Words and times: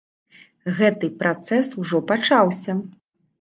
Гэты 0.79 1.09
працэс 1.19 1.67
ужо 1.83 2.01
пачаўся. 2.13 2.77